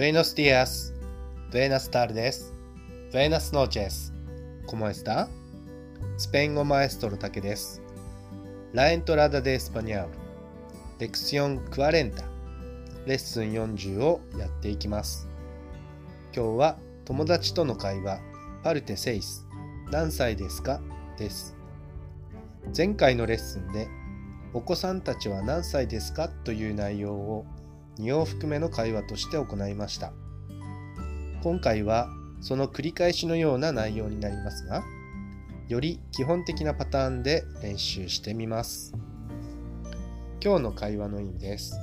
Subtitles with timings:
[0.00, 0.94] Buenos días.
[1.52, 2.50] Buenas tardes.
[3.12, 4.10] Buenas noches.
[4.66, 5.28] ¿Cómo está?
[6.16, 7.82] スペイン語マエストロタケです。
[8.72, 10.06] La entrada de español.
[10.98, 12.14] Lección 40.
[13.04, 15.28] レッスン40をやっていきます。
[16.34, 18.20] 今日は友達との会話、
[18.64, 19.46] パルテセイス。
[19.90, 20.80] 何歳ですか
[21.18, 21.54] です。
[22.74, 23.86] 前回のレッスンで、
[24.54, 26.30] お子さんたちは何歳ですか？
[26.30, 27.44] という内容を
[28.00, 30.12] 2往復目の会話として行いました。
[31.42, 32.08] 今回は
[32.40, 34.82] その繰り返しのような内容になりますが、
[35.68, 38.94] より基本的なパターンで練習してみます。
[40.42, 41.74] 今日の会話の意味です。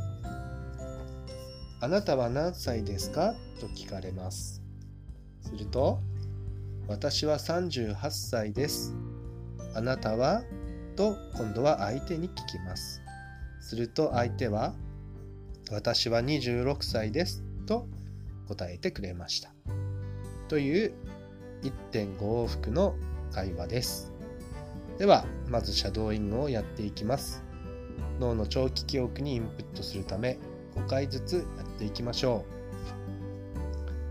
[1.79, 3.35] あなたは何歳ですか？
[3.61, 4.63] と聞かれます。
[5.41, 5.99] すると、
[6.87, 8.95] 私は38歳です。
[9.75, 10.41] あなたは？
[10.95, 13.01] と今度は相手に聞きます。
[13.61, 14.73] すると相手は、
[15.71, 17.87] 私は26歳ですと
[18.47, 19.51] 答えてくれました。
[20.47, 20.93] という
[21.63, 22.95] 1.5往復の
[23.31, 24.13] 会話です。
[24.97, 27.43] では、まずシャドーイングをやっていきます。
[28.19, 30.39] 脳の長期記憶にインプットするため
[30.75, 32.57] 5回ずつやっていきましょう。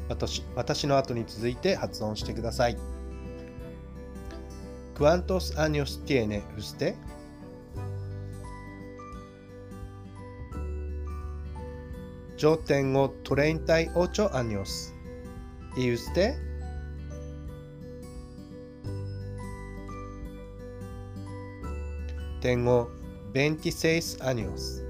[0.08, 2.76] 私私の後に続いて発音してください。
[4.94, 6.94] ¿Cuántos años tiene usted?
[12.36, 14.92] Yo tengo 38 años.
[15.74, 16.36] ¿Y usted?
[22.42, 22.90] Tengo
[23.32, 24.82] 26 años.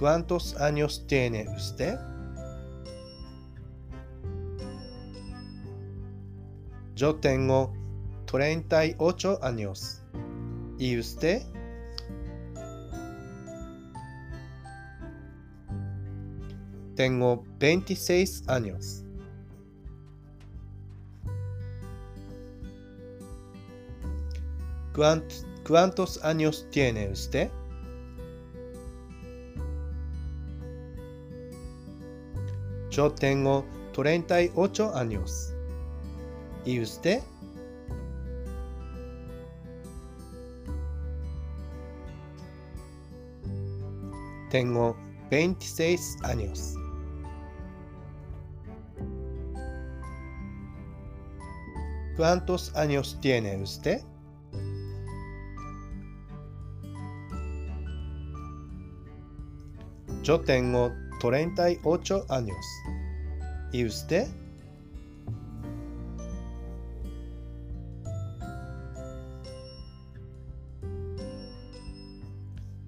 [0.00, 1.96] ¿Cuántos años tiene usted?
[6.96, 7.72] Yo tengo
[8.26, 10.02] 38 años.
[10.78, 11.42] ¿Y usted?
[16.94, 19.02] Tengo 26 años.
[24.94, 27.50] ¿Cuánt- ¿Cuántos años tiene usted?
[32.90, 35.52] Yo tengo 38 años.
[36.64, 37.20] ¿Y usted?
[44.50, 44.96] Tengo
[45.30, 46.74] 26 años.
[52.16, 54.00] ¿Cuántos años tiene usted?
[60.22, 62.66] Yo tengo 38 años.
[63.72, 64.26] ¿Y usted?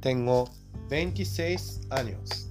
[0.00, 0.48] Tengo
[0.88, 2.48] 26 años.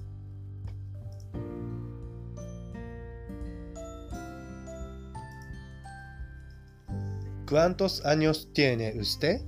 [7.50, 9.42] ¿Cuántos años tiene usted?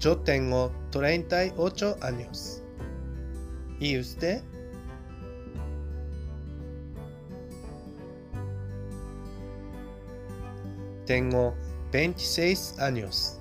[0.00, 2.62] Yo tengo 38 años.
[3.78, 4.42] ¿Y usted?
[11.06, 11.54] Tengo
[11.92, 13.38] 26 años.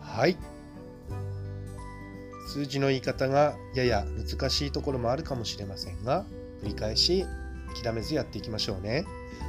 [0.00, 0.36] はい。
[2.48, 6.26] 数字の言い方がやや難しいところもあるかもしれませんが、
[6.62, 7.24] 繰り返し
[7.82, 9.06] 諦めずやっていきましょうね。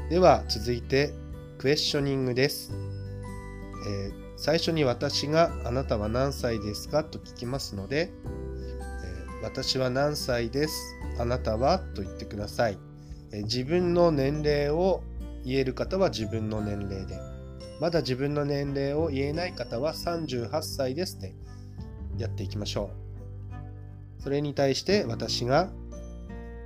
[0.10, 1.14] では続いて
[1.58, 2.72] クエスチョニングです。
[3.88, 10.74] えー最初に私があなたは何歳ですかと聞きますので、えー私は何歳です？
[11.20, 11.80] あなたは？
[11.80, 12.78] と言ってください。
[13.42, 15.02] 自分の年齢を
[15.44, 17.20] 言える方は自分の年齢で、
[17.80, 21.34] まだ自分の年齢を言えない方は38歳ですって
[22.18, 22.92] やっていきましょ
[24.20, 24.22] う。
[24.22, 25.70] それに対して私が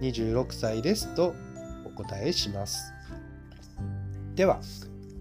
[0.01, 1.33] 26歳ですと
[1.85, 2.93] お答えします。
[4.35, 4.59] では、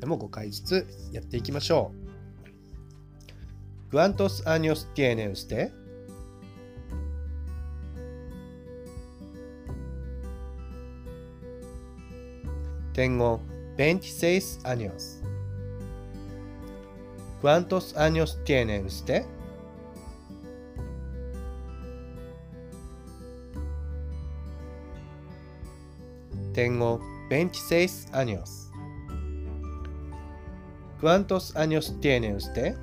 [0.00, 2.06] でも5回ずつやっていきましょう。
[3.96, 5.70] ¿Cuántos años tiene usted?
[12.96, 13.43] Tengo
[13.76, 15.20] 26 años.
[17.43, 19.26] ¿Cuántos años tiene usted?
[26.54, 26.98] Tengo
[27.28, 28.70] 26 años.
[30.99, 32.78] ¿Cuántos años tiene usted?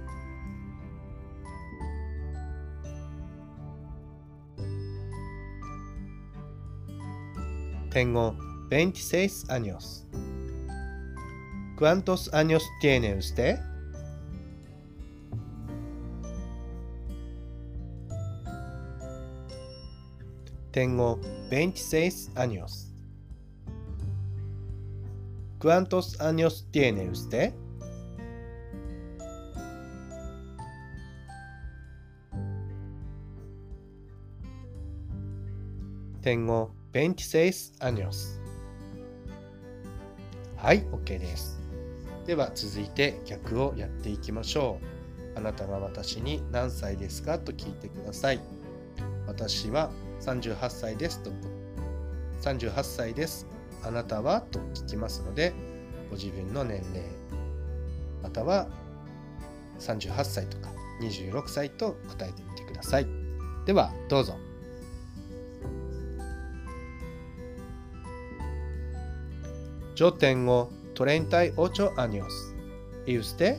[7.90, 10.06] Tengo 26 años.
[11.78, 13.60] ¿Cuántos años tiene usted?
[20.72, 21.20] Tengo
[21.52, 22.90] 26 años.
[25.60, 27.54] ¿Cuántos años tiene usted?
[36.22, 38.40] Tengo 26 años.
[40.64, 41.60] はい、OK です。
[42.26, 44.80] では続いて逆をやっていきましょ
[45.36, 45.38] う。
[45.38, 48.40] あなたが私に何歳ですかと聞いてください。
[49.28, 51.32] 私は38歳ですと。
[52.44, 53.46] 38歳です。
[53.84, 55.52] あなたはと聞きますので、
[56.10, 57.10] ご自分の年齢、
[58.22, 58.70] または
[59.82, 60.70] 38歳とか
[61.02, 63.08] 26歳と答えてみてください。
[63.66, 64.38] では、どうぞ。
[69.96, 72.54] Yo tengo 38 años.
[73.06, 73.58] ¿Y usted?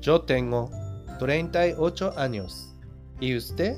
[0.00, 0.70] Yo tengo
[1.18, 2.74] 38 años.
[3.18, 3.76] ¿Y usted?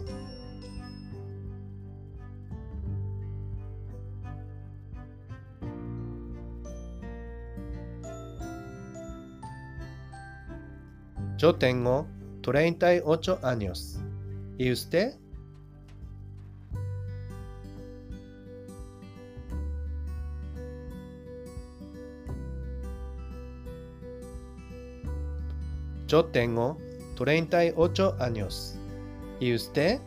[11.39, 12.05] Yo tengo
[12.43, 14.01] 38 años.
[14.59, 15.15] ¿Y usted?
[26.09, 26.77] Yo tengo
[27.15, 28.75] 38 años.
[29.39, 30.01] ¿Y usted?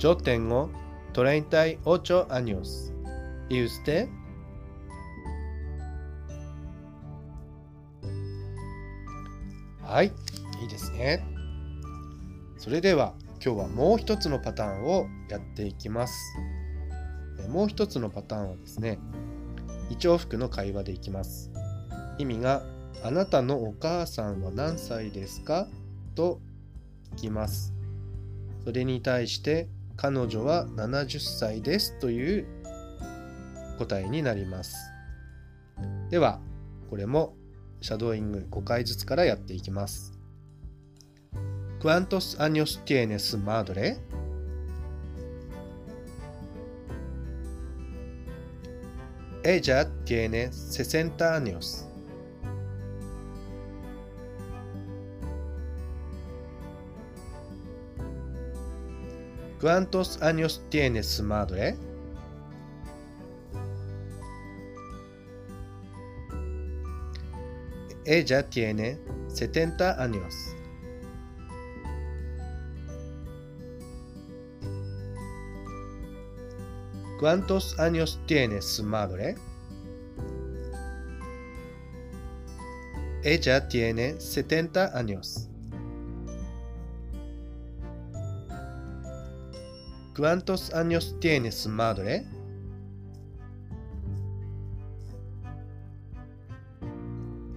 [0.00, 0.70] Yo tengo
[1.12, 2.90] 38 años.
[3.50, 4.08] ¿Y usted?
[9.82, 10.06] はい、
[10.62, 11.22] いいですね。
[12.56, 13.12] それでは
[13.44, 16.14] 今日はもう一つのパターンをやっていきます。
[17.50, 18.98] もう一つのパターンはですね、
[19.90, 21.50] 一往復の会話でいきます。
[22.16, 22.62] 意味が、
[23.02, 25.68] あなたのお母さんは何歳ですか
[26.14, 26.40] と
[27.16, 27.74] 聞きます。
[28.64, 29.68] それに対して、
[30.00, 32.46] 彼女は70歳ですという
[33.76, 34.74] 答えになります。
[36.08, 36.40] では、
[36.88, 37.36] これも
[37.82, 40.18] シャドーイング5回ずつからやっていきます。
[41.82, 43.98] ¿Cuántos años tiene su madre?
[49.44, 51.89] Ella tiene 60 años.
[59.60, 61.76] ¿Cuántos años tiene su madre?
[68.06, 68.98] Ella tiene
[69.28, 70.34] 70 años.
[77.18, 79.34] ¿Cuántos años tiene su madre?
[83.22, 85.49] Ella tiene 70 años.
[90.16, 92.24] ¿Cuántos años tiene su madre?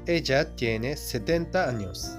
[0.05, 2.17] Ella tiene 70 años.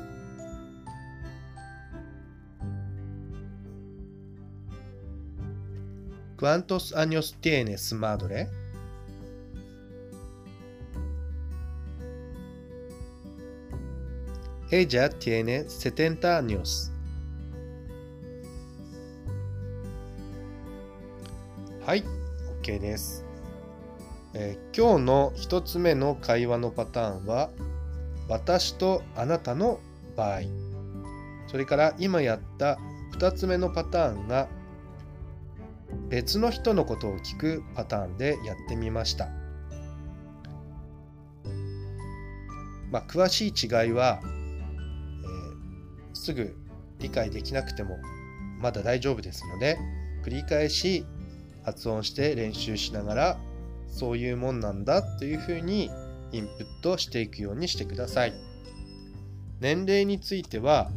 [6.39, 8.49] ¿Cuántos años tiene su madre?
[14.71, 16.91] Ella tiene 70 años.
[21.87, 22.05] はい、
[22.63, 23.27] OK です、
[24.33, 27.51] えー、今日の1つ目の会話のパターンは、
[28.27, 29.81] 私とあなたの
[30.17, 30.41] 場合。
[31.47, 32.79] それから今やった
[33.19, 34.49] 2つ目のパターンが、
[36.09, 39.29] 別の人のことを聞くパターンでやってみました。
[42.91, 46.57] まあ、詳しい違いは、えー、すぐ
[46.99, 47.99] 理解できなくても
[48.59, 49.77] まだ大丈夫ですので
[50.25, 51.05] 繰り返し
[51.65, 53.39] 発音して練習しながら
[53.89, 55.91] そういうもんなんだというふうに
[56.33, 58.33] インプットしていくようにしてください。
[59.61, 60.91] 年齢については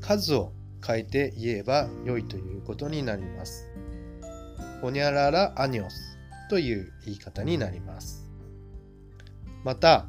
[0.00, 0.52] 数を
[0.84, 3.68] 変えて言えば良いということになります。
[4.80, 6.18] ホニャララアニョス
[6.48, 8.28] という言い方になります。
[9.62, 10.06] また、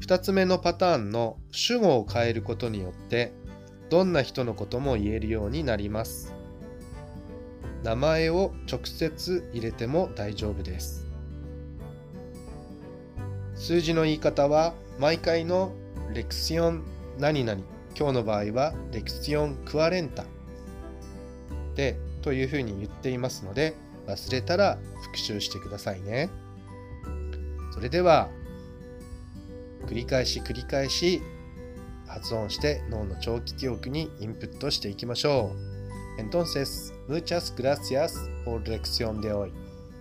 [0.00, 3.32] 2つ目のパターンの主語を変えることによって
[3.88, 6.35] どんな人のことも言えるようになります。
[7.86, 11.06] 名前を直接入れても大丈夫です。
[13.54, 15.70] 数字の言い方は毎回の
[16.12, 16.82] レクシオン
[17.16, 17.62] 何々
[17.96, 20.24] 今日の場合はレクシオンクアレンタ
[21.76, 23.76] でというふうに言っていますので
[24.08, 26.28] 忘れたら復習してくださいね。
[27.72, 28.30] それでは
[29.86, 31.22] 繰り返し繰り返し
[32.08, 35.52] 発音して脳の長期記憶にインプットしていきましょ
[36.18, 36.20] う。
[36.20, 39.52] Entonces, muchas gracias por la lección de hoy.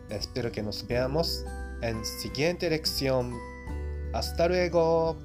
[0.09, 1.43] Espero que nos veamos
[1.81, 3.33] en siguiente lección.
[4.13, 5.17] Hasta luego.